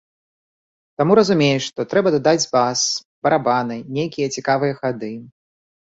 Таму 1.01 1.17
разумееш, 1.19 1.67
што 1.73 1.85
трэба 1.93 2.09
дадаць 2.17 2.49
бас, 2.55 2.79
барабаны, 3.27 3.75
нейкія 3.99 4.33
цікавыя 4.37 4.73
хады. 4.83 5.13